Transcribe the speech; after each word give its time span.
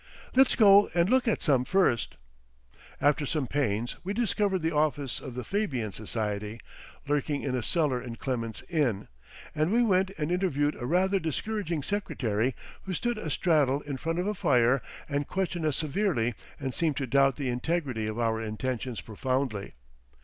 "Let's 0.33 0.55
go 0.55 0.89
and 0.95 1.07
look 1.11 1.27
at 1.27 1.43
some 1.43 1.63
first." 1.63 2.15
After 2.99 3.23
some 3.27 3.45
pains 3.45 3.97
we 4.03 4.13
discovered 4.15 4.63
the 4.63 4.71
office 4.75 5.19
of 5.19 5.35
the 5.35 5.43
Fabian 5.43 5.91
Society, 5.91 6.59
lurking 7.07 7.43
in 7.43 7.55
a 7.55 7.61
cellar 7.61 8.01
in 8.01 8.15
Clement's 8.15 8.63
Inn; 8.63 9.09
and 9.53 9.71
we 9.71 9.83
went 9.83 10.09
and 10.17 10.31
interviewed 10.31 10.75
a 10.79 10.87
rather 10.87 11.19
discouraging 11.19 11.83
secretary 11.83 12.55
who 12.85 12.95
stood 12.95 13.19
astraddle 13.19 13.81
in 13.81 13.97
front 13.97 14.17
of 14.17 14.25
a 14.25 14.33
fire 14.33 14.81
and 15.07 15.27
questioned 15.27 15.65
us 15.67 15.77
severely 15.77 16.33
and 16.59 16.73
seemed 16.73 16.97
to 16.97 17.05
doubt 17.05 17.35
the 17.35 17.49
integrity 17.49 18.07
of 18.07 18.17
our 18.17 18.41
intentions 18.41 19.01
profoundly. 19.01 19.75